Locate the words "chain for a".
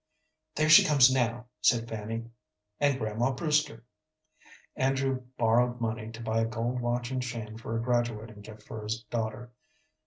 7.21-7.81